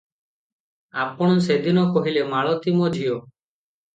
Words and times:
ଆପଣ 1.01 1.35
ସେ 1.49 1.57
ଦିନ 1.67 1.83
କହିଲେ, 1.97 2.23
ମାଳତୀ 2.31 2.73
ମୋ 2.79 2.91
ଝିଅ। 2.97 3.13